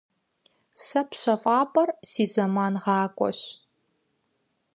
Сэ 0.85 1.01
пщэфӏапӏэр 1.09 1.89
си 2.09 2.23
зэмангъакӏуэщ. 2.31 3.39